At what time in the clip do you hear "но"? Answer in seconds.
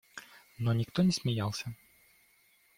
0.57-0.73